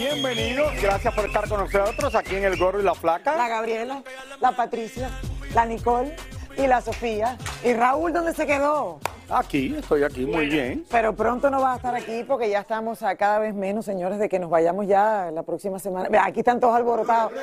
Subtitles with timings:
[0.00, 3.36] Bienvenidos, gracias por estar con nosotros aquí en el Gordo y la Flaca.
[3.36, 4.02] La Gabriela,
[4.40, 5.10] la Patricia,
[5.54, 6.16] la Nicole
[6.56, 7.36] y la Sofía.
[7.62, 8.98] ¿Y Raúl dónde se quedó?
[9.28, 10.86] Aquí, estoy aquí, muy bien.
[10.90, 14.18] Pero pronto no va a estar aquí porque ya estamos a cada vez menos, señores,
[14.18, 16.08] de que nos vayamos ya la próxima semana.
[16.24, 17.34] Aquí están todos alborotados.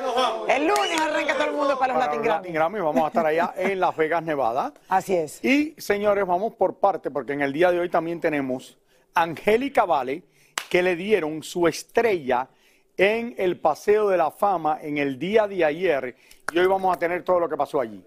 [0.48, 2.38] El lunes arranca todo el mundo para los Para Latin Grammy.
[2.38, 4.74] Latin Grammy vamos a estar allá en Las Vegas, Nevada.
[4.88, 5.44] Así es.
[5.44, 8.76] Y señores, vamos por parte, porque en el día de hoy también tenemos
[9.14, 10.24] Angélica Vale,
[10.68, 12.48] que le dieron su estrella
[12.96, 16.16] en el Paseo de la Fama en el día de ayer.
[16.52, 18.02] Y hoy vamos a tener todo lo que pasó allí.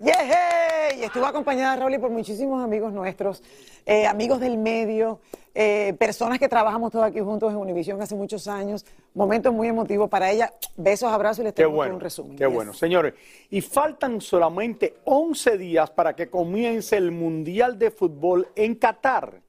[0.97, 3.41] Y estuvo acompañada, Raúl, por muchísimos amigos nuestros,
[3.85, 5.21] eh, amigos del medio,
[5.55, 8.85] eh, personas que trabajamos todos aquí juntos en Univision hace muchos años.
[9.13, 10.51] Momentos muy emotivos para ella.
[10.75, 12.37] Besos, abrazos y les tengo bueno, un resumen.
[12.37, 12.53] qué Yes.
[12.53, 12.73] bueno.
[12.73, 13.13] Señores,
[13.49, 19.41] y faltan solamente 11 días para que comience el Mundial de Fútbol en Qatar.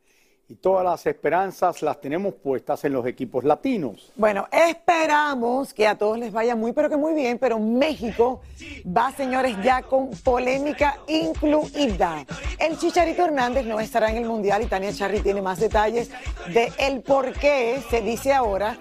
[0.53, 4.12] Y todas las esperanzas las tenemos puestas en los equipos latinos.
[4.17, 8.42] Bueno, esperamos que a todos les vaya muy, pero que muy bien, pero México
[8.86, 12.27] va, señores, ya con polémica incluida.
[12.58, 16.11] El Chicharito Hernández no estará en el Mundial y Tania Charri tiene más detalles
[16.53, 18.77] de el por qué se dice ahora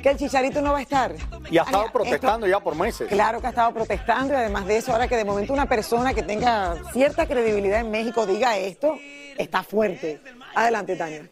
[0.00, 1.12] que el Chicharito no va a estar.
[1.50, 3.08] Y ha estado protestando esto- ya por meses.
[3.08, 6.14] Claro que ha estado protestando y además de eso, ahora que de momento una persona
[6.14, 8.96] que tenga cierta credibilidad en México diga esto,
[9.36, 10.20] está fuerte.
[10.54, 11.28] Adelante, Tania.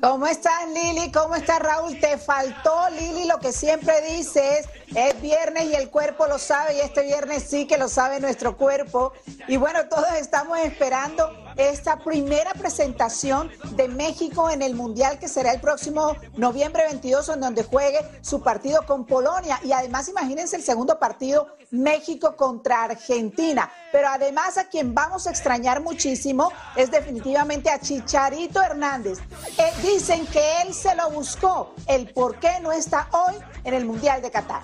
[0.00, 1.10] ¿Cómo estás, Lili?
[1.10, 1.98] ¿Cómo estás, Raúl?
[1.98, 4.68] Te faltó, Lili, lo que siempre dices.
[4.94, 8.56] Es viernes y el cuerpo lo sabe, y este viernes sí que lo sabe nuestro
[8.56, 9.12] cuerpo.
[9.46, 15.52] Y bueno, todos estamos esperando esta primera presentación de México en el Mundial que será
[15.52, 19.60] el próximo noviembre 22, en donde juegue su partido con Polonia.
[19.64, 23.70] Y además, imagínense el segundo partido, México contra Argentina.
[23.90, 29.18] Pero además, a quien vamos a extrañar muchísimo es definitivamente a Chicharito Hernández.
[29.58, 31.74] Eh, dicen que él se lo buscó.
[31.88, 34.62] El por qué no está hoy en el Mundial de Qatar.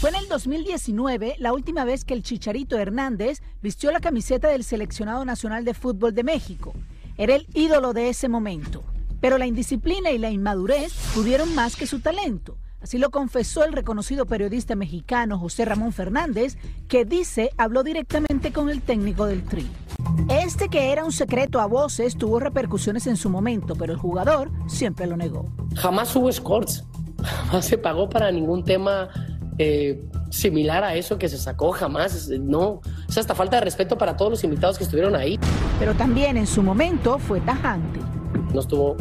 [0.00, 4.62] Fue en el 2019 la última vez que el Chicharito Hernández vistió la camiseta del
[4.62, 6.74] seleccionado nacional de fútbol de México.
[7.16, 8.84] Era el ídolo de ese momento.
[9.22, 12.58] Pero la indisciplina y la inmadurez pudieron más que su talento.
[12.82, 16.58] Así lo confesó el reconocido periodista mexicano José Ramón Fernández,
[16.88, 19.66] que dice habló directamente con el técnico del Tri.
[20.28, 24.50] Este que era un secreto a voces tuvo repercusiones en su momento, pero el jugador
[24.68, 25.50] siempre lo negó.
[25.74, 26.84] jamás hubo scores,
[27.22, 29.08] jamás se pagó para ningún tema
[29.58, 34.16] eh, similar a eso que se sacó, jamás, no, es hasta falta de respeto para
[34.16, 35.38] todos los invitados que estuvieron ahí,
[35.78, 38.00] Pero también en su momento fue tajante.
[38.52, 38.96] no estuvo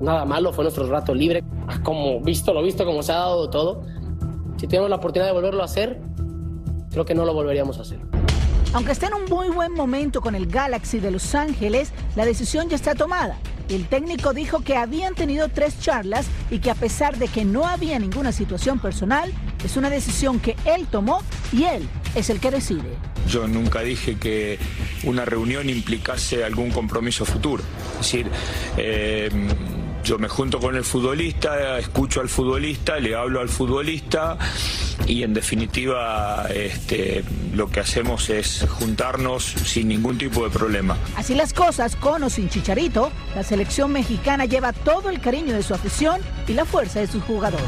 [0.00, 1.44] nada malo, fue nuestro rato libre,
[1.82, 3.82] como visto lo visto, como se ha dado todo,
[4.56, 6.00] si tenemos la oportunidad de volverlo a hacer,
[6.90, 8.00] creo que no lo volveríamos a hacer.
[8.72, 12.68] Aunque está en un muy buen momento con el Galaxy de Los Ángeles, la decisión
[12.68, 13.38] ya está tomada.
[13.68, 17.66] El técnico dijo que habían tenido tres charlas y que a pesar de que no
[17.66, 19.32] había ninguna situación personal,
[19.64, 21.22] es una decisión que él tomó
[21.52, 22.96] y él es el que decide.
[23.28, 24.58] Yo nunca dije que
[25.02, 27.64] una reunión implicase algún compromiso futuro.
[27.94, 28.30] Es decir,
[28.76, 29.30] eh,
[30.06, 34.38] yo me junto con el futbolista, escucho al futbolista, le hablo al futbolista
[35.04, 40.96] y en definitiva este, lo que hacemos es juntarnos sin ningún tipo de problema.
[41.16, 45.64] Así las cosas, con o sin Chicharito, la selección mexicana lleva todo el cariño de
[45.64, 47.66] su afición y la fuerza de sus jugadores.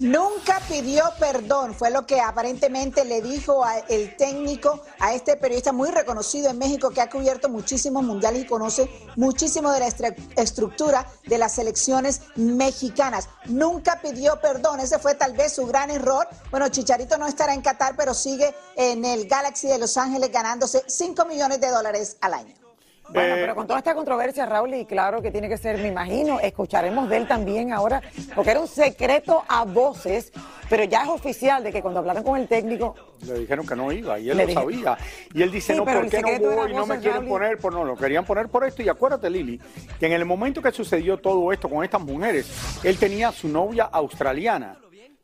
[0.00, 5.72] Nunca pidió perdón, fue lo que aparentemente le dijo a el técnico a este periodista
[5.72, 9.88] muy reconocido en México que ha cubierto muchísimos mundiales y conoce muchísimo de la
[10.36, 13.28] estructura de las selecciones mexicanas.
[13.46, 16.28] Nunca pidió perdón, ese fue tal vez su gran error.
[16.52, 20.84] Bueno, Chicharito no estará en Qatar, pero sigue en el Galaxy de Los Ángeles ganándose
[20.86, 22.67] 5 millones de dólares al año.
[23.10, 26.40] Bueno, pero con toda esta controversia, Raúl, y claro que tiene que ser, me imagino,
[26.40, 28.02] escucharemos de él también ahora,
[28.34, 30.30] porque era un secreto a voces,
[30.68, 32.94] pero ya es oficial de que cuando hablaron con el técnico,
[33.26, 34.96] Le dijeron que no iba y él lo dije- sabía.
[35.34, 36.72] Y él dice, Sí, no, pero ¿por qué no voy?
[36.74, 37.28] No me quieren Raúl.
[37.28, 38.82] poner por no, lo querían poner por esto.
[38.82, 39.60] Y acuérdate, Lili,
[39.98, 42.46] que en el momento que sucedió todo esto con estas mujeres,
[42.84, 44.76] él tenía a su novia australiana.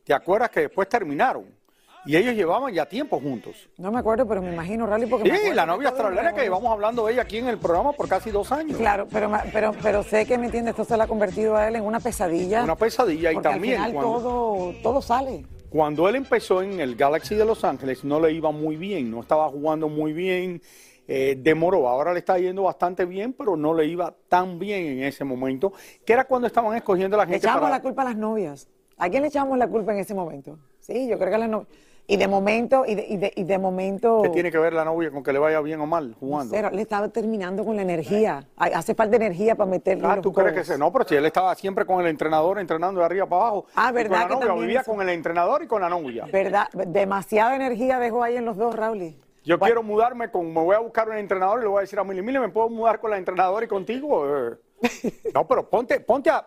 [0.04, 1.44] ¿Te acuerdas que después terminaron?
[2.06, 3.68] Y ellos llevaban ya tiempo juntos.
[3.78, 6.42] no me acuerdo, pero me imagino, Raúl, porque me Sí, acuerdo la novia australiana que
[6.42, 8.76] llevamos hablando de ella aquí en el programa por casi dos años.
[8.76, 11.76] Claro, pero, pero, pero sé que me entiende, esto se le ha convertido a él
[11.76, 12.62] en una pesadilla.
[12.62, 15.46] Una pesadilla y también al final cuando- todo, todo sale.
[15.70, 19.20] Cuando él empezó en el Galaxy de Los Ángeles no le iba muy bien, no
[19.20, 20.60] estaba jugando muy bien,
[21.08, 21.88] eh, demoró.
[21.88, 25.72] Ahora le está yendo bastante bien, pero no le iba tan bien en ese momento,
[26.04, 27.76] que era cuando estaban escogiendo a la Le gente echamos para...
[27.76, 28.68] la culpa a las novias.
[28.98, 30.58] ¿A quién le echamos la culpa en ese momento?
[30.78, 31.68] Sí, yo creo que a las novias.
[32.06, 34.20] Y de momento, y de, y de, y de momento.
[34.22, 36.54] ¿Qué tiene que ver la novia con que le vaya bien o mal jugando?
[36.54, 38.46] Cero, le estaba terminando con la energía.
[38.56, 40.76] Hace falta energía para meterle Ah, los ¿tú crees que se?
[40.76, 43.66] No, pero si él estaba siempre con el entrenador entrenando de arriba para abajo.
[43.74, 44.90] Ah, y ¿verdad Con la que novia, también vivía eso?
[44.92, 46.26] con el entrenador y con la novia.
[46.30, 46.68] ¿Verdad?
[46.86, 49.14] Demasiada energía dejó ahí en los dos, Raúl.
[49.42, 51.98] Yo quiero mudarme con, me voy a buscar un entrenador y le voy a decir
[51.98, 54.26] a Mili, Mili, ¿me puedo mudar con la entrenadora y contigo?
[54.26, 54.54] Eh,
[55.34, 56.46] No, pero ponte, ponte a,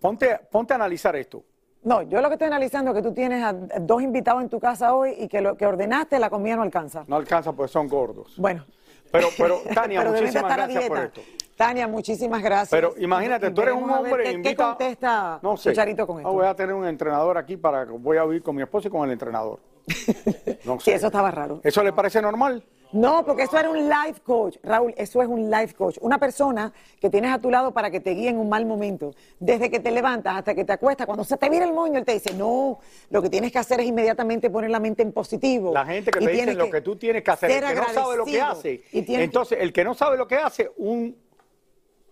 [0.00, 1.42] ponte, ponte a analizar esto.
[1.84, 4.58] No, yo lo que estoy analizando es que tú tienes a dos invitados en tu
[4.58, 7.04] casa hoy y que lo que ordenaste la comida no alcanza.
[7.06, 8.34] No alcanza porque son gordos.
[8.38, 8.64] Bueno.
[9.12, 11.20] Pero, pero Tania, Pero muchísimas estar a gracias por esto.
[11.56, 12.70] Tania, muchísimas gracias.
[12.70, 14.50] Pero imagínate, tú eres un hombre qué- invita...
[14.50, 15.70] ¿Qué contesta no sé.
[15.70, 16.28] Chicharito con esto?
[16.28, 18.90] No, voy a tener un entrenador aquí para voy a vivir con mi esposo y
[18.90, 19.60] con el entrenador.
[20.64, 20.94] No Sí, sé.
[20.94, 21.60] eso estaba raro.
[21.62, 22.64] ¿Eso le parece normal?
[22.94, 24.56] No, porque eso era un life coach.
[24.62, 25.98] Raúl, eso es un life coach.
[26.00, 29.10] Una persona que tienes a tu lado para que te guíe en un mal momento.
[29.40, 32.04] Desde que te levantas hasta que te acuestas, cuando se te vira el moño, él
[32.04, 32.78] te dice, no,
[33.10, 35.74] lo que tienes que hacer es inmediatamente poner la mente en positivo.
[35.74, 37.88] La gente que Y te dice lo que tú tienes que hacer, el que no
[37.88, 38.84] sabe lo que hace.
[38.92, 41.16] Y Entonces, el que no sabe lo que hace, un...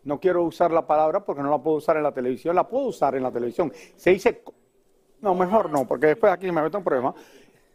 [0.03, 2.87] No quiero usar la palabra porque no la puedo usar en la televisión, la puedo
[2.87, 3.73] usar en la televisión.
[3.95, 4.43] Se dice...
[5.21, 7.15] No, mejor no, porque después aquí me meto en problema.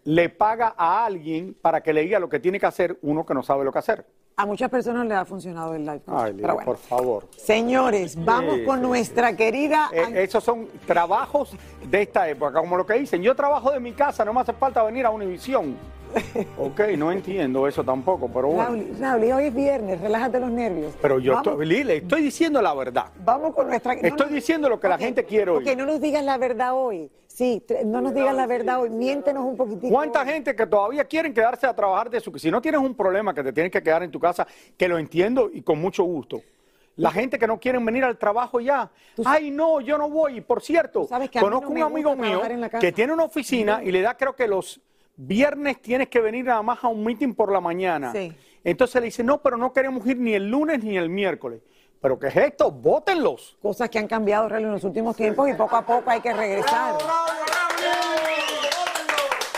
[0.08, 3.34] Le paga a alguien para que le diga lo que tiene que hacer uno que
[3.34, 4.06] no sabe lo que hacer.
[4.38, 6.16] A muchas personas le ha funcionado el life coach.
[6.18, 6.66] Ay, Pero bueno.
[6.66, 7.28] por favor.
[7.36, 9.90] Señores, vamos Sí, con sí, nuestra querida...
[9.92, 11.58] Eh, esos son trabajos
[11.90, 13.22] de esta época, como lo que dicen.
[13.22, 15.76] Yo trabajo de mi casa, no me hace falta venir a Univisión.
[16.58, 18.84] ok, no entiendo eso tampoco, pero bueno.
[19.00, 20.94] Raúl, hoy es viernes, relájate los nervios.
[21.02, 23.06] Pero yo Vamos- estoy, Lili, estoy diciendo la verdad.
[23.24, 23.94] Vamos con nuestra.
[23.94, 25.68] Estoy diciendo lo que la gente quiere oír.
[25.68, 27.10] Ok, no nos digas la verdad hoy.
[27.28, 28.90] Sí, no nos digas la verdad hoy.
[28.90, 29.90] Miéntenos un poquitito.
[29.90, 30.28] ¿Cuánta hoy.
[30.28, 33.44] gente que todavía quieren quedarse a trabajar de su Si no tienes un problema que
[33.44, 36.42] te tienes que quedar en tu casa, que lo entiendo y con mucho gusto.
[36.98, 38.90] La gente que no quieren venir al trabajo ya.
[39.24, 40.38] Ay, no, yo no voy.
[40.38, 42.42] Y por cierto, que conozco no un amigo mío
[42.80, 44.82] que tiene una oficina y le da, creo que los
[45.18, 48.12] viernes tienes que venir nada más a un meeting por la mañana.
[48.14, 48.34] Sí.
[48.64, 51.62] Entonces le dice, no, pero no queremos ir ni el lunes ni el miércoles.
[52.00, 52.72] ¿Pero qué es esto?
[52.72, 53.58] Bótenlos.
[53.62, 56.96] Cosas que han cambiado en los últimos tiempos y poco a poco hay que regresar.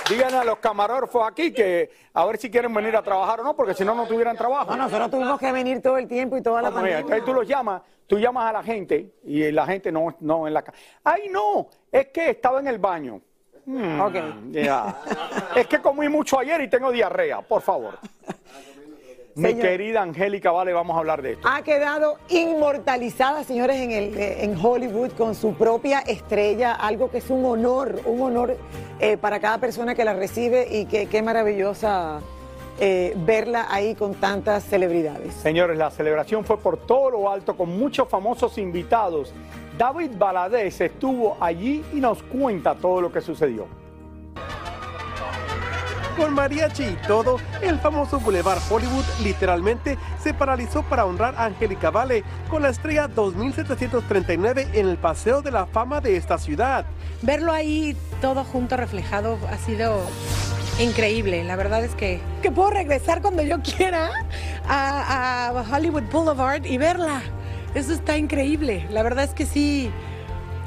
[0.09, 3.55] Díganle a los camarógrafos aquí que a ver si quieren venir a trabajar o no,
[3.55, 4.71] porque si no, no tuvieran trabajo.
[4.71, 6.99] No, nosotros tuvimos que venir todo el tiempo y toda la Vamos pandemia.
[7.01, 10.53] Entonces tú los llamas, tú llamas a la gente y la gente no, no en
[10.53, 10.77] la casa.
[11.03, 13.21] Ay, no, es que estaba en el baño.
[13.69, 14.15] Hmm, Ok.
[14.51, 14.95] ya.
[15.55, 17.99] Es que comí mucho ayer y tengo diarrea, por favor.
[19.35, 19.61] Mi Señor.
[19.61, 21.47] querida Angélica, vale, vamos a hablar de esto.
[21.47, 27.19] Ha quedado inmortalizada, señores, en, el, eh, en Hollywood con su propia estrella, algo que
[27.19, 28.57] es un honor, un honor
[28.99, 32.21] eh, para cada persona que la recibe y que qué maravillosa
[32.79, 35.35] eh, verla ahí con tantas celebridades.
[35.35, 39.31] Señores, la celebración fue por todo lo alto con muchos famosos invitados.
[39.79, 43.65] David Baladés estuvo allí y nos cuenta todo lo que sucedió.
[46.17, 51.91] Con mariachi y todo, el famoso Boulevard Hollywood literalmente se paralizó para honrar a Angélica
[51.91, 56.85] Vale con la estrella 2739 en el Paseo de la Fama de esta ciudad.
[57.21, 60.01] verlo ahí todo junto reflejado ha sido
[60.77, 61.45] increíble.
[61.45, 64.09] La verdad es que, que puedo regresar cuando yo quiera
[64.67, 67.21] a, a Hollywood Boulevard y verla.
[67.75, 68.87] Eso está increíble.
[68.89, 69.91] La verdad es que sí.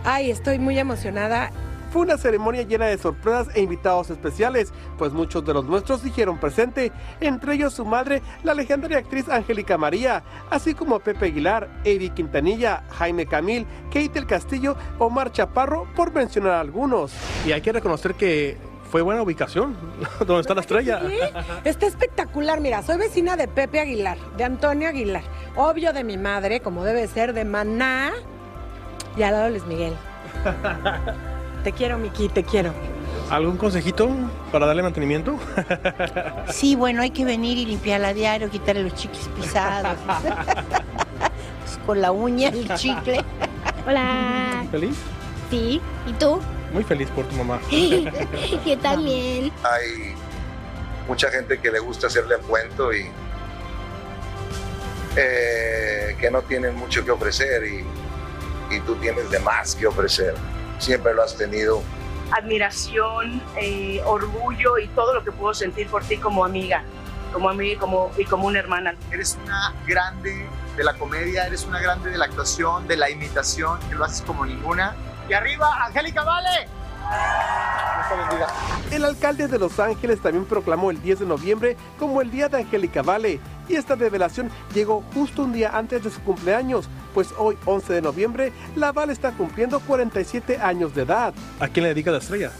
[0.04, 1.50] Ay, estoy muy emocionada.
[1.92, 6.40] Fue una ceremonia llena de sorpresas e invitados especiales, pues muchos de los nuestros dijeron
[6.40, 6.90] presente,
[7.20, 12.82] entre ellos su madre, la legendaria actriz Angélica María, así como Pepe Aguilar, Eddie Quintanilla,
[12.92, 17.12] Jaime Camil, Kate del Castillo, Omar Chaparro, por mencionar algunos.
[17.46, 18.56] Y hay que reconocer que
[18.92, 19.74] fue buena ubicación,
[20.26, 21.00] donde está la estrella.
[21.06, 21.18] Sí,
[21.64, 22.60] está espectacular.
[22.60, 25.22] Mira, soy vecina de Pepe Aguilar, de Antonio Aguilar.
[25.56, 28.12] Obvio de mi madre, como debe ser, de Maná.
[29.16, 29.94] Y al lado Luis Miguel.
[31.64, 32.72] Te quiero, Miki, te quiero.
[33.30, 34.10] ¿Algún consejito
[34.50, 35.38] para darle mantenimiento?
[36.50, 39.96] Sí, bueno, hay que venir y limpiarla a diario, quitarle los chicles pisados.
[41.60, 43.20] Pues con la uña, el chicle.
[43.86, 44.64] Hola.
[44.72, 44.96] ¿Feliz?
[45.50, 45.80] Sí.
[46.06, 46.40] ¿Y tú?
[46.72, 47.60] Muy feliz por tu mamá.
[47.70, 49.52] Yo también.
[49.62, 50.14] Hay
[51.06, 53.06] mucha gente que le gusta hacerle a cuento y
[55.16, 57.84] eh, que no tienen mucho que ofrecer y,
[58.74, 60.34] y tú tienes de más que ofrecer.
[60.78, 61.82] Siempre lo has tenido.
[62.32, 66.82] admiración, eh, orgullo y todo lo que puedo sentir por ti como amiga,
[67.32, 68.94] como amiga y como, y como una hermana.
[69.10, 73.78] Eres una grande de la comedia, eres una grande de la actuación, de la imitación,
[73.88, 74.96] que lo haces como ninguna.
[75.28, 76.68] Y arriba, Angélica Vale.
[78.90, 82.58] El alcalde de Los Ángeles también proclamó el 10 de noviembre como el Día de
[82.58, 83.40] Angélica Vale.
[83.68, 88.02] Y esta revelación llegó justo un día antes de su cumpleaños, pues hoy, 11 de
[88.02, 91.32] noviembre, la Vale está cumpliendo 47 años de edad.
[91.60, 92.50] ¿A quién le dedica la estrella?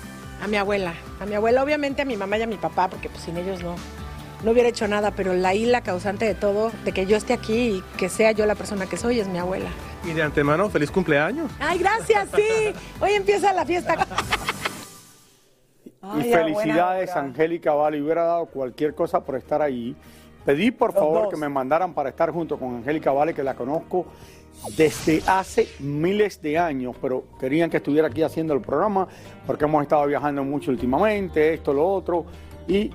[0.42, 0.94] A mi abuela.
[1.20, 3.62] A mi abuela, obviamente a mi mamá y a mi papá, porque pues sin ellos
[3.62, 3.74] no,
[4.44, 7.54] no hubiera hecho nada, pero la isla causante de todo, de que yo esté aquí
[7.54, 9.70] y que sea yo la persona que soy, es mi abuela.
[10.04, 11.50] Y de antemano, feliz cumpleaños.
[11.60, 12.74] Ay, gracias, sí.
[13.00, 14.06] Hoy empieza la fiesta.
[16.18, 17.14] Y felicidades.
[17.14, 18.02] Angélica Vale.
[18.02, 19.94] Hubiera dado cualquier cosa por estar ahí.
[20.44, 24.06] Pedí por favor que me mandaran para estar junto con Angélica Vale, que la conozco
[24.76, 29.08] desde hace miles de años, pero querían que estuviera aquí haciendo el programa
[29.46, 32.24] porque hemos estado viajando mucho últimamente, esto, lo otro,
[32.68, 32.90] y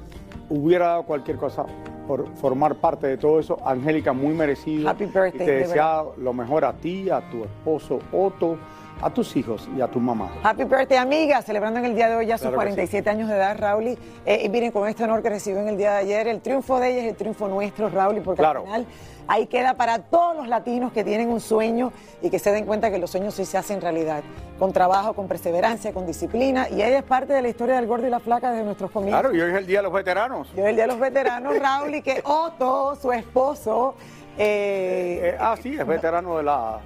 [0.49, 1.65] hubiera dado cualquier cosa
[2.07, 3.57] por formar parte de todo eso.
[3.65, 4.89] Angélica, muy merecido.
[4.89, 8.57] Happy birthday, Y te de desea lo mejor a ti, a tu esposo Otto,
[9.01, 10.29] a tus hijos y a tu mamá.
[10.43, 12.75] Happy birthday, amiga, celebrando en el día de hoy ya sus Claro que sí.
[12.75, 13.97] 47 años de edad, Raúl.
[14.25, 16.79] Eh, y miren, con este honor que recibió en el día de ayer, el triunfo
[16.79, 18.59] de ella es el triunfo nuestro, Raúl, porque Claro.
[18.61, 18.85] al final
[19.29, 22.89] ahí queda para todos los latinos que tienen un sueño y que se den cuenta
[22.89, 24.23] que los sueños sí se hacen realidad,
[24.57, 26.67] con trabajo, con perseverancia, con disciplina.
[26.69, 29.19] Y ella es parte de la historia del gordo y la flaca desde nuestros comienzos.
[29.21, 30.47] Claro, y hoy es el Día de los Veteranos.
[30.55, 33.95] Y hoy es el Día de los Veteranos, Raúl, y que Otto, su esposo,
[34.37, 36.79] eh, Eh, ah, sí, es veterano de la...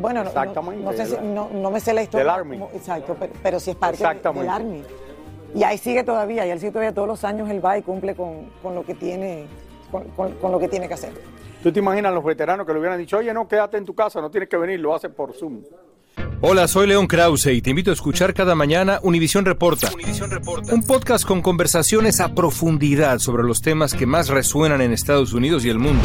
[0.00, 2.24] bueno, no- no, no sé si- de la- no, no me sé la historia.
[2.24, 2.56] del Army.
[2.74, 3.98] exacto, pero, pero sí es parte
[4.34, 4.82] del Army.
[5.54, 8.14] Y ahí sigue todavía, y él sigue todavía todos los años, él va y cumple
[8.14, 9.46] con, con lo que tiene,
[9.90, 11.12] con, con- con lo que tiene que hacer.
[11.62, 14.20] ¿Tú te imaginas los veteranos que le hubieran dicho, oye, no, quédate en tu casa,
[14.20, 15.60] no tienes que venir, lo hace por Zoom?
[16.42, 19.88] Hola, soy León Krause y te invito a escuchar cada mañana Univisión Reporta,
[20.72, 25.64] un podcast con conversaciones a profundidad sobre los temas que más resuenan en Estados Unidos
[25.66, 26.02] y el mundo.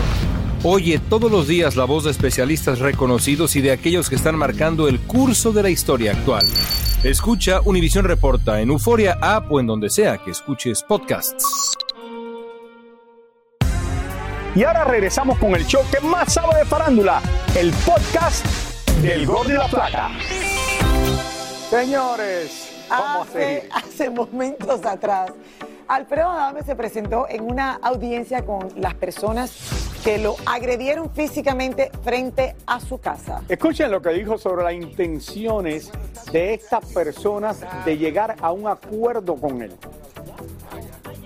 [0.68, 4.88] Oye todos los días la voz de especialistas reconocidos y de aquellos que están marcando
[4.88, 6.44] el curso de la historia actual.
[7.04, 11.76] Escucha Univisión Reporta en Euforia App o en donde sea que escuches podcasts.
[14.56, 17.22] Y ahora regresamos con el show que más sabe de farándula,
[17.56, 18.44] el podcast
[19.04, 20.10] del Gol de la Plata.
[21.70, 25.32] Señores, vamos Hace, hace momentos atrás,
[25.88, 29.52] Alfredo Adame se presentó en una audiencia con las personas
[30.06, 33.42] que lo agredieron físicamente frente a su casa.
[33.50, 35.92] Escuchen lo que dijo sobre las intenciones
[36.32, 39.74] de estas personas de llegar a un acuerdo con él.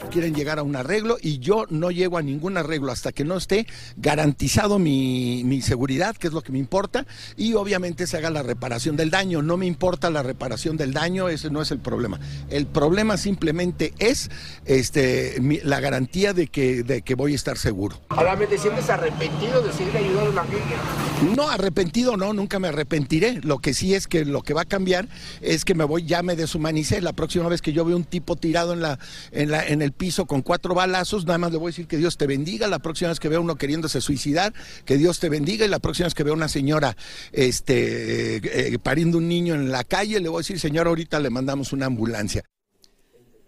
[0.10, 3.38] Quieren llegar a un arreglo y yo no llego a ningún arreglo hasta que no
[3.38, 7.06] esté garantizado mi, mi seguridad, que es lo que me importa,
[7.38, 9.42] y obviamente se haga la reparación del daño.
[9.42, 12.20] No me importa la reparación del daño, ese no es el problema.
[12.50, 14.30] El problema simplemente es
[14.66, 18.00] este, mi- la garantía de que, de que voy a estar seguro.
[18.10, 21.36] Adame, ¿te sientes arrepentido de seguir ayudando a una gente?
[21.36, 23.42] No, arrepentido no, nunca me arrepentiré.
[23.44, 25.08] Lo que sí es que lo que va a cambiar
[25.42, 27.01] es que me voy, ya me deshumanicé.
[27.01, 29.00] La próxima vez que yo veo un tipo tirado en la,
[29.32, 31.98] en la, en el piso con cuatro balazos, nada más le voy a decir que
[31.98, 32.68] Dios te bendiga.
[32.68, 34.53] La próxima vez que veo uno queriéndose suicidar,
[34.86, 35.65] que Dios te bendiga.
[35.65, 36.96] Y la próxima vez que veo una señora
[37.32, 38.41] este, eh,
[38.74, 41.74] eh, pariendo un niño en la calle, le voy a decir, señor, ahorita le mandamos
[41.74, 42.41] una ambulancia.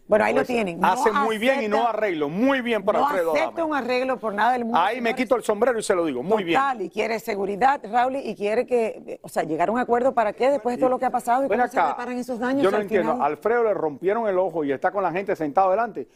[0.08, 0.78] Bueno, ahí Pues, lo tienen.
[0.78, 2.28] No Hace muy bien y no arreglo.
[2.28, 4.78] Muy bien para no Alfredo acepta un arreglo por nada del mundo.
[4.78, 6.22] Ahí me quito el sombrero y se lo digo.
[6.22, 6.60] Muy bien.
[6.60, 10.34] Total, y quiere seguridad, Raúl, y quiere que, o sea, llegar a un acuerdo para
[10.34, 12.62] qué después de todo lo que ha pasado y cómo se reparan esos daños.
[12.62, 13.14] Yo no al entiendo.
[13.14, 16.10] final- Alfredo le rompieron el ojo y está con la gente sentado delante.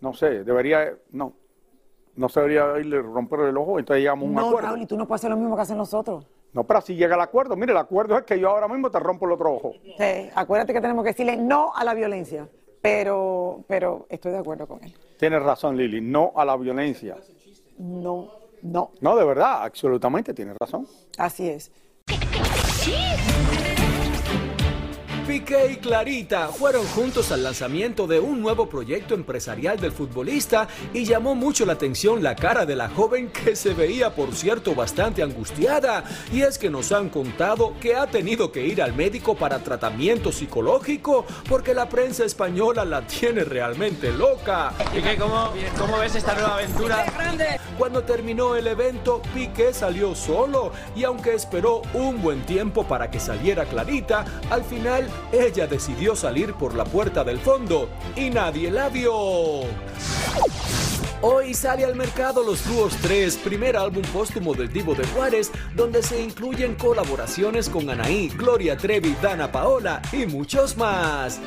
[0.00, 1.32] No sé, debería, no.
[2.16, 4.68] No se debería irle romper el ojo, entonces llegamos a un No, acuerdo.
[4.68, 6.26] Raúl, y tú no puedes hacer lo mismo que hacen nosotros.
[6.52, 7.54] No, pero así llega el acuerdo.
[7.56, 9.72] Mire, el acuerdo es que yo ahora mismo te rompo el otro ojo.
[9.96, 12.48] Sí, acuérdate que tenemos que decirle no a la violencia,
[12.82, 14.92] pero, pero estoy de acuerdo con él.
[15.18, 16.00] Tienes razón, Lili.
[16.00, 17.16] No a la violencia.
[17.78, 18.30] No,
[18.62, 20.86] no, No, de verdad, absolutamente tienes razón.
[21.18, 21.70] así es.
[25.40, 31.04] Piqué y Clarita fueron juntos al lanzamiento de un nuevo proyecto empresarial del futbolista y
[31.04, 35.22] llamó mucho la atención la cara de la joven que se veía, por cierto, bastante
[35.22, 36.04] angustiada.
[36.30, 40.30] Y es que nos han contado que ha tenido que ir al médico para tratamiento
[40.30, 44.74] psicológico porque la prensa española la tiene realmente loca.
[44.92, 47.06] Piqué, ¿cómo, cómo ves esta nueva aventura?
[47.78, 53.18] Cuando terminó el evento, Piqué salió solo y aunque esperó un buen tiempo para que
[53.18, 58.88] saliera Clarita, al final ella decidió salir por la puerta del fondo y nadie la
[58.88, 59.62] vio.
[61.22, 66.02] Hoy sale al mercado Los Dúos 3, primer álbum póstumo del Divo de Juárez, donde
[66.02, 71.38] se incluyen colaboraciones con Anaí, Gloria Trevi, Dana Paola y muchos más.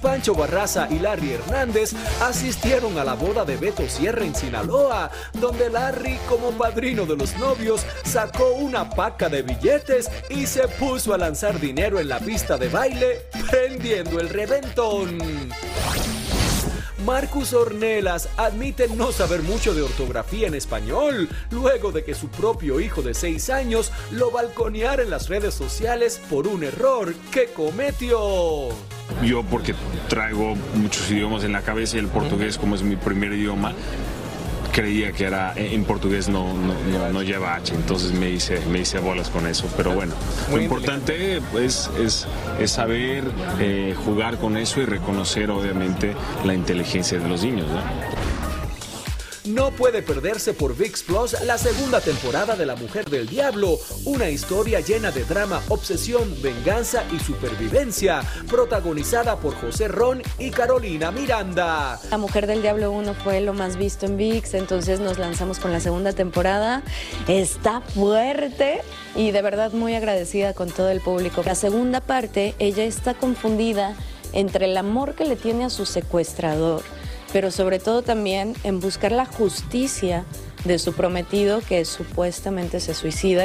[0.00, 1.92] Pancho Barraza y Larry Hernández
[2.22, 7.36] asistieron a la boda de Beto Sierra en Sinaloa, donde Larry, como padrino de los
[7.38, 12.56] novios, sacó una paca de billetes y se puso a lanzar dinero en la pista
[12.56, 15.18] de baile, prendiendo el reventón.
[17.04, 22.78] Marcus Ornelas admite no saber mucho de ortografía en español, luego de que su propio
[22.78, 28.68] hijo de 6 años lo balconeara en las redes sociales por un error que cometió.
[29.24, 29.74] Yo porque
[30.08, 33.72] traigo muchos idiomas en la cabeza y el portugués como es mi primer idioma,
[34.72, 38.80] creía que era en portugués no, no, no, no lleva H, entonces me hice, me
[38.80, 39.68] hice bolas con eso.
[39.76, 40.14] Pero bueno,
[40.50, 42.26] lo importante pues, es,
[42.58, 43.24] es saber
[43.58, 47.66] eh, jugar con eso y reconocer obviamente la inteligencia de los niños.
[47.68, 48.39] ¿no?
[49.46, 54.28] No puede perderse por VIX Plus la segunda temporada de La Mujer del Diablo, una
[54.28, 58.20] historia llena de drama, obsesión, venganza y supervivencia,
[58.50, 61.98] protagonizada por José Ron y Carolina Miranda.
[62.10, 65.72] La Mujer del Diablo 1 fue lo más visto en VIX, entonces nos lanzamos con
[65.72, 66.82] la segunda temporada.
[67.26, 68.82] Está fuerte
[69.16, 71.42] y de verdad muy agradecida con todo el público.
[71.46, 73.96] La segunda parte, ella está confundida
[74.34, 76.82] entre el amor que le tiene a su secuestrador
[77.32, 80.24] pero sobre todo también en buscar la justicia
[80.64, 83.44] de su prometido que supuestamente se suicida.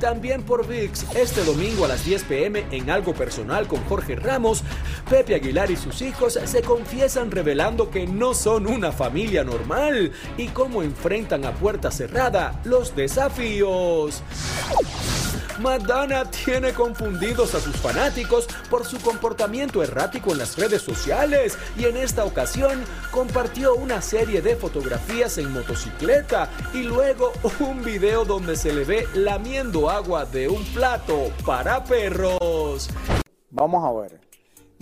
[0.00, 4.62] También por VIX, este domingo a las 10 pm en Algo Personal con Jorge Ramos,
[5.10, 10.48] Pepe Aguilar y sus hijos se confiesan revelando que no son una familia normal y
[10.48, 14.22] cómo enfrentan a puerta cerrada los desafíos.
[15.60, 21.84] Madonna tiene confundidos a sus fanáticos por su comportamiento errático en las redes sociales y
[21.84, 28.56] en esta ocasión compartió una serie de fotografías en motocicleta y luego un video donde
[28.56, 32.88] se le ve lamiendo agua de un plato para perros.
[33.50, 34.20] Vamos a ver.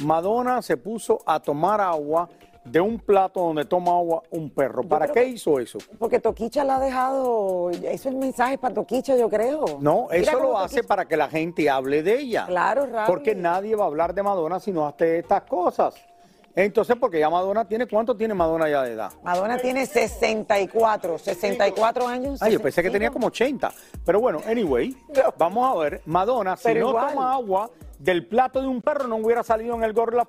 [0.05, 2.29] Madonna se puso a tomar agua
[2.71, 4.83] de un plato donde toma agua un perro.
[4.83, 5.79] ¿Para qué que- hizo eso?
[5.99, 7.71] Porque Toquicha la ha dejado.
[7.71, 9.65] Eso es el mensaje para Toquicha, yo creo.
[9.81, 12.47] No, Mira eso lo hace para que la gente hable de ella.
[12.47, 13.07] Claro, Raúl.
[13.07, 15.95] Porque nadie va a hablar de Madonna si no hace estas cosas.
[16.55, 19.13] Entonces, porque ya Madonna tiene, ¿cuánto tiene Madonna ya de edad?
[19.23, 22.43] Madonna tiene 64, 64 años.
[22.43, 23.71] Ay, yo pensé que tenía como 80.
[24.05, 24.97] Pero bueno, anyway,
[25.37, 26.03] vamos a ver.
[26.07, 27.09] Madonna, si Pero no igual.
[27.15, 30.25] toma agua del plato de un perro, no hubiera salido en el gorro la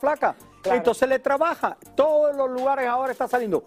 [0.64, 1.78] Entonces le trabaja.
[1.96, 3.64] Todos los lugares ahora está saliendo.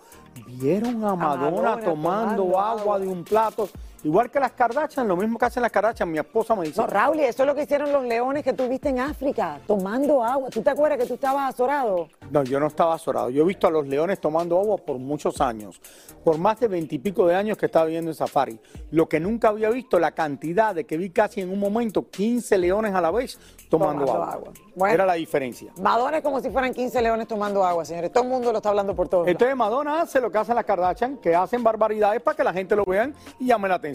[0.46, 3.68] ¿Vieron a Madonna, Madonna tomando, tomando agua de un plato?
[4.04, 6.10] Igual que las Kardashian, lo mismo que hacen las Kardashian.
[6.10, 6.80] Mi esposa me dice.
[6.80, 10.24] No, Raúl, eso es lo que hicieron los leones que tú viste en África, tomando
[10.24, 10.50] agua.
[10.50, 12.08] ¿Tú te acuerdas que tú estabas azorado?
[12.30, 13.30] No, yo no estaba azorado.
[13.30, 15.80] Yo he visto a los leones tomando agua por muchos años,
[16.24, 18.58] por más de veintipico de años que estaba viviendo en safari.
[18.90, 22.58] Lo que nunca había visto, la cantidad de que vi casi en un momento 15
[22.58, 23.38] leones a la vez
[23.70, 24.32] tomando, Tomando agua.
[24.34, 24.52] agua.
[24.74, 24.94] Bueno.
[24.94, 25.72] Era la diferencia.
[25.80, 28.10] Madonna es como si fueran 15 leones tomando agua, señores.
[28.12, 29.26] Todo el mundo lo está hablando por todos.
[29.26, 29.30] lados.
[29.32, 32.74] Entonces Madonna hace lo que hacen las Kardashian, que hacen barbaridades para que la gente
[32.74, 33.91] lo vean y llame la atención.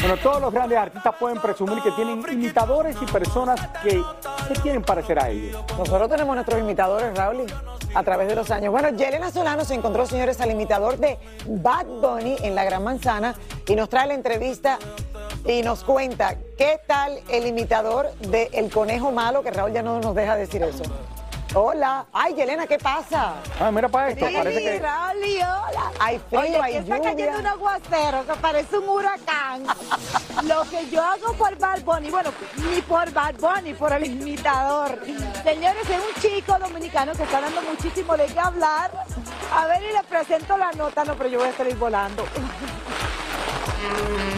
[0.00, 4.02] Bueno, todos los grandes artistas pueden presumir que tienen imitadores y personas que
[4.48, 5.62] se quieren parecer a ellos.
[5.76, 7.44] Nosotros tenemos nuestros imitadores, Raúl,
[7.94, 8.72] a través de los años.
[8.72, 13.34] Bueno, Yelena Solano se encontró, señores, al imitador de Bad Bunny en la Gran Manzana
[13.66, 14.78] y nos trae la entrevista
[15.44, 20.00] y nos cuenta qué tal el imitador de El Conejo Malo, que Raúl ya no
[20.00, 20.82] nos deja decir eso.
[21.52, 22.06] Hola.
[22.12, 23.34] Ay, Yelena, ¿qué pasa?
[23.58, 24.78] Ah, mira para esto, Sí, parece que...
[24.78, 25.90] Raúl, hola.
[25.98, 27.10] Hay frío, Oye, hay está lluvia.
[27.10, 29.64] cayendo un aguacero que parece un huracán.
[30.44, 32.30] Lo que yo hago por Bad Bunny, bueno,
[32.72, 35.00] ni por Bad Bunny, por el imitador.
[35.42, 38.92] Señores, es un chico dominicano que está dando muchísimo de qué hablar.
[39.52, 42.24] A ver, y le presento la nota, no, pero yo voy a salir volando.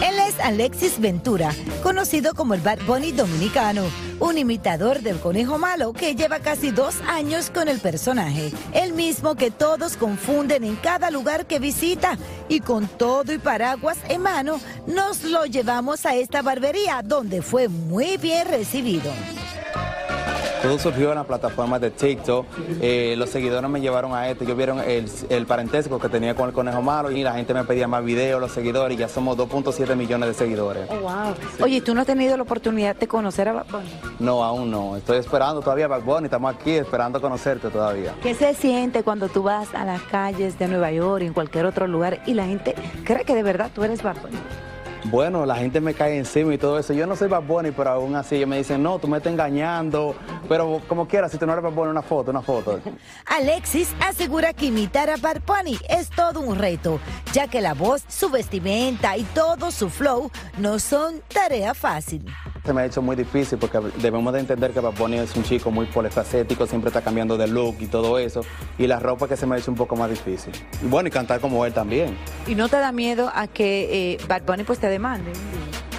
[0.03, 1.53] Él es Alexis Ventura,
[1.83, 3.85] conocido como el Bad Bunny dominicano,
[4.21, 9.35] un imitador del conejo malo que lleva casi dos años con el personaje, el mismo
[9.35, 12.19] que todos confunden en cada lugar que visita.
[12.49, 17.69] Y con todo y paraguas en mano, nos lo llevamos a esta barbería donde fue
[17.69, 19.11] muy bien recibido.
[20.63, 22.47] Todo surgió en la plataforma de TikTok.
[22.81, 24.45] Eh, los seguidores me llevaron a esto.
[24.45, 27.65] Ellos vieron el, el parentesco que tenía con el conejo malo y la gente me
[27.65, 30.89] pedía más videos, los seguidores, y ya somos 2.7 millones de seguidores.
[30.89, 31.35] Oh, wow.
[31.63, 33.91] Oye, ¿tú no has tenido la oportunidad de conocer a Bad Bunny?
[34.21, 34.97] No, aún no.
[34.97, 36.27] Estoy esperando todavía a Bad Bunny.
[36.27, 38.15] Estamos aquí esperando conocerte todavía.
[38.23, 41.67] ¿Qué se siente cuando tú vas a las calles de Nueva York y en cualquier
[41.67, 44.39] otro lugar y la gente cree que de verdad tú eres Bad Bunny?
[45.05, 46.93] Bueno, la gente me cae encima y todo eso.
[46.93, 47.45] Yo no soy Bad
[47.77, 50.15] pero aún así ellos me dicen, no, tú me estás engañando.
[50.49, 52.81] Pero como quieras, si tú no eres Bad una foto, una foto.
[53.27, 55.43] Alexis asegura que imitar a Bad
[55.89, 57.01] es todo un reto,
[57.33, 62.25] ya que la voz, su vestimenta y todo su flow no son tarea fácil.
[62.65, 65.43] Se me ha hecho muy difícil porque debemos de entender que Bad Bunny es un
[65.43, 68.43] chico muy polifacético, siempre está cambiando de look y todo eso.
[68.79, 70.53] Y la ropa que se me ha hecho un poco más difícil.
[70.81, 72.17] Y bueno, y cantar como él también.
[72.47, 75.33] ¿Y no te da miedo a que eh, Bad Bunny pues te demande?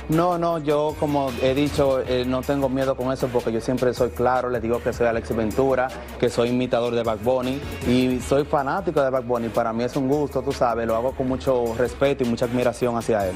[0.08, 3.94] No, no, yo como he dicho, eh, no tengo miedo con eso porque yo siempre
[3.94, 8.22] soy claro, les digo que soy Alexis Ventura, que soy imitador de Bad Bunny y
[8.22, 9.50] soy fanático de Bad Bunny.
[9.50, 12.96] Para mí es un gusto, tú sabes, lo hago con mucho respeto y mucha admiración
[12.96, 13.36] hacia él.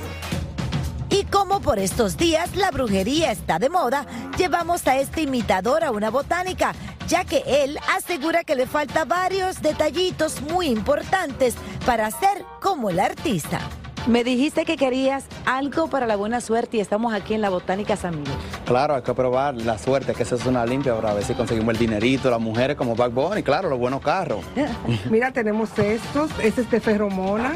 [1.09, 4.05] Y como por estos días la brujería está de moda,
[4.37, 6.73] llevamos a este imitador a una botánica,
[7.07, 12.99] ya que él asegura que le falta varios detallitos muy importantes para ser como el
[12.99, 13.59] artista.
[14.07, 17.97] Me dijiste que querías algo para la buena suerte y estamos aquí en la Botánica
[17.97, 18.37] San Miguel.
[18.65, 21.73] Claro, hay que probar la suerte, que esa es una limpia para ver si conseguimos
[21.73, 24.45] el dinerito, las mujeres como Bad Bunny, claro, los buenos carros.
[25.09, 27.55] Mira, tenemos estos, este es de ferromona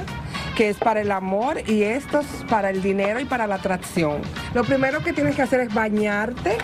[0.61, 4.21] que es para el amor y estos para el dinero y para la atracción.
[4.53, 6.55] Lo primero que tienes que hacer es bañarte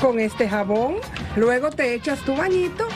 [0.00, 0.94] con este jabón,
[1.36, 2.88] luego te echas tu bañito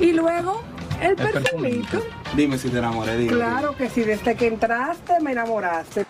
[0.00, 0.62] y luego
[1.02, 2.02] el, perfumito.
[2.34, 3.34] Dime si te enamoré, dime.
[3.34, 6.06] Claro que sí, desde que entraste me enamoraste.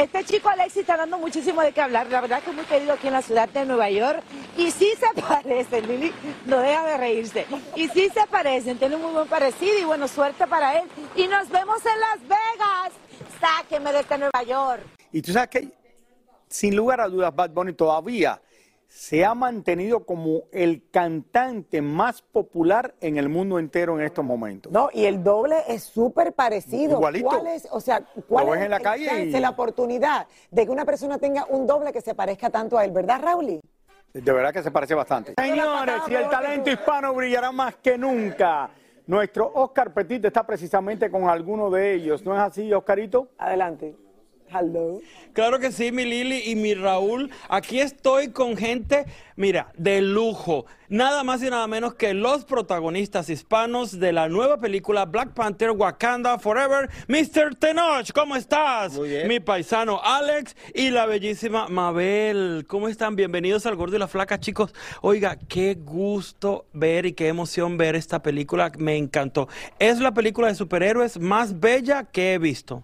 [0.00, 2.06] Este chico Alexis está dando muchísimo de qué hablar.
[2.06, 4.22] La verdad que es muy querido aquí en la ciudad de Nueva York.
[4.56, 6.10] Y sí se parecen, Lili
[6.46, 7.46] no deja de reírse.
[7.76, 10.88] Y sí se parecen, tienen un muy buen parecido y bueno, suerte para él.
[11.14, 12.92] Y nos vemos en Las Vegas.
[13.38, 14.82] Sáqueme de este Nueva York.
[15.12, 15.68] Y tú sabes que,
[16.48, 18.40] sin lugar a dudas, Bad Bunny todavía
[18.90, 24.72] se ha mantenido como el cantante más popular en el mundo entero en estos momentos.
[24.72, 26.96] No, y el doble es súper parecido.
[26.96, 27.28] Igualito.
[27.28, 30.66] ¿Cuál es, o sea, cuál Lo es en la calle chance, y- la oportunidad de
[30.66, 33.60] que una persona tenga un doble que se parezca tanto a él, ¿verdad, Raúl?
[34.12, 35.34] De verdad que se parece bastante.
[35.38, 38.70] Señores, y el talento hispano brillará más que nunca.
[39.06, 42.24] Nuestro Oscar Petit está precisamente con alguno de ellos.
[42.24, 43.28] ¿No es así, Oscarito?
[43.38, 43.94] Adelante.
[44.52, 45.00] Hello.
[45.32, 47.30] Claro que sí, mi Lili y mi Raúl.
[47.48, 50.66] Aquí estoy con gente, mira, de lujo.
[50.88, 55.70] Nada más y nada menos que los protagonistas hispanos de la nueva película Black Panther
[55.70, 56.90] Wakanda Forever.
[57.06, 57.54] Mr.
[57.54, 58.94] Tenoch, ¿cómo estás?
[58.94, 59.28] Muy bien.
[59.28, 62.64] Mi paisano Alex y la bellísima Mabel.
[62.66, 63.14] ¿Cómo están?
[63.14, 64.74] Bienvenidos al Gordo y la Flaca, chicos.
[65.00, 68.72] Oiga, qué gusto ver y qué emoción ver esta película.
[68.78, 69.48] Me encantó.
[69.78, 72.82] Es la película de superhéroes más bella que he visto.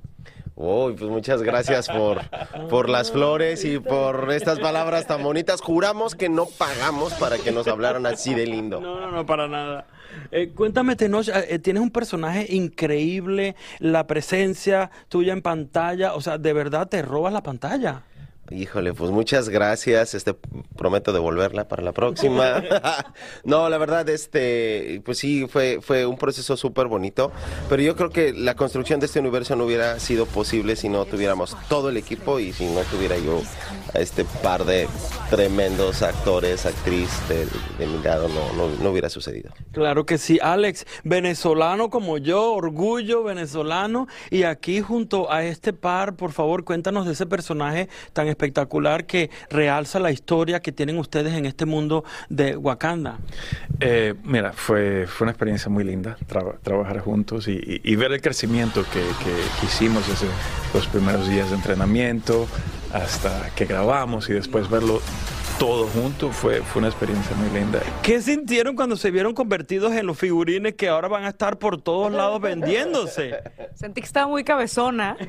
[0.59, 2.23] Uy, pues muchas gracias por,
[2.71, 5.61] por las flores y por estas palabras tan bonitas.
[5.61, 8.81] Juramos que no pagamos para que nos hablaran así de lindo.
[8.81, 9.87] No, no, no, para nada.
[10.31, 16.39] Eh, cuéntame, Tenoch, eh, tienes un personaje increíble, la presencia tuya en pantalla, o sea,
[16.39, 18.03] de verdad te robas la pantalla.
[18.51, 20.15] Híjole, pues muchas gracias.
[20.15, 20.35] Este
[20.77, 22.63] prometo devolverla para la próxima.
[23.45, 27.33] no, la verdad, este, pues sí, fue, fue un proceso súper bonito.
[27.69, 31.05] Pero yo creo que la construcción de este universo no hubiera sido posible si no
[31.07, 33.43] tuviéramos todo el equipo y si no tuviera yo
[33.95, 34.89] a este par de
[35.31, 37.47] tremendos actores, actriz de,
[37.79, 39.51] de mi lado, no, no, no hubiera sucedido.
[39.73, 44.07] Claro que sí, Alex, venezolano como yo, orgullo venezolano.
[44.31, 49.31] Y aquí junto a este par, por favor, cuéntanos de ese personaje tan espectacular que
[49.51, 53.17] realza la historia que tienen ustedes en este mundo de Wakanda.
[53.81, 58.13] Eh, mira, fue, fue una experiencia muy linda traba- trabajar juntos y, y- y ver
[58.13, 60.27] el crecimiento que, que- que hicimos desde
[60.75, 62.47] los primeros días de entrenamiento
[62.93, 65.01] hasta que grabamos y después verlo
[65.59, 67.81] todo junto fue, fue una experiencia muy linda.
[68.03, 71.81] ¿Qué sintieron cuando se vieron convertidos en los figurines que ahora van a estar por
[71.81, 73.39] todos lados vendiéndose?
[73.75, 75.17] Sentí que estaba muy cabezona.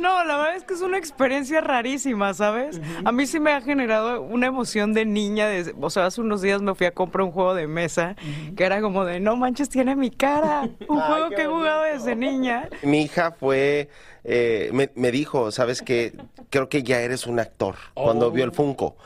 [0.00, 2.80] No, la verdad es que es una experiencia rarísima, ¿sabes?
[3.04, 5.48] A mí sí me ha generado una emoción de niña.
[5.48, 8.14] De, o sea, hace unos días me fui a comprar un juego de mesa
[8.56, 10.68] que era como de, no manches, tiene mi cara.
[10.88, 12.68] Un juego que he jugado desde niña.
[12.82, 13.88] Mi hija fue,
[14.22, 16.12] eh, me, me dijo, ¿sabes qué?
[16.50, 18.96] Creo que ya eres un actor cuando vio el Funko.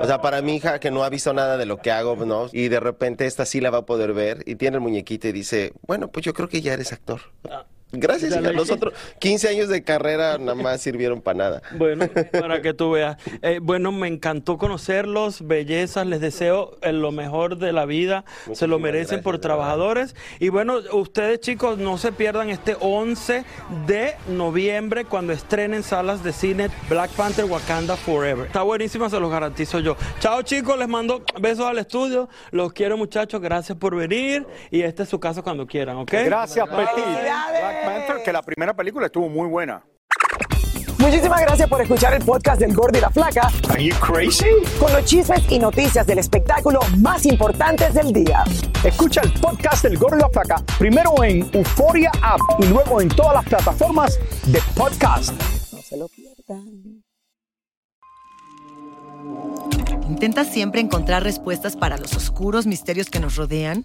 [0.00, 2.46] O sea, para mi hija que no ha visto nada de lo que hago, ¿no?
[2.52, 5.32] Y de repente esta sí la va a poder ver y tiene el muñequito y
[5.32, 7.20] dice, bueno, pues yo creo que ya eres actor.
[7.92, 8.52] Gracias, hija.
[8.52, 11.62] Los otros 15 años de carrera nada más sirvieron para nada.
[11.78, 13.16] Bueno, para que tú veas.
[13.40, 18.66] Eh, bueno, me encantó conocerlos, bellezas, les deseo eh, lo mejor de la vida, se
[18.66, 20.16] lo merecen por trabajadores.
[20.40, 23.44] Y bueno, ustedes chicos, no se pierdan este 11
[23.86, 28.46] de noviembre cuando estrenen salas de cine Black Panther Wakanda Forever.
[28.46, 29.96] Está buenísima, se los garantizo yo.
[30.18, 35.04] Chao chicos, les mando besos al estudio, los quiero muchachos, gracias por venir y este
[35.04, 36.12] es su casa cuando quieran, ¿ok?
[36.24, 37.77] Gracias, Petit.
[37.78, 39.82] Black Panther, que la primera película estuvo muy buena.
[40.98, 43.48] Muchísimas gracias por escuchar el podcast del Gordo y la Flaca.
[43.70, 44.46] Are you crazy?
[44.80, 48.42] Con los chismes y noticias del espectáculo más importantes del día.
[48.82, 53.08] Escucha el podcast del Gordo y la Flaca primero en Euforia App y luego en
[53.08, 55.32] todas las plataformas de podcast.
[55.72, 57.04] No se lo pierdan.
[60.08, 63.84] ¿Intentas siempre encontrar respuestas para los oscuros misterios que nos rodean?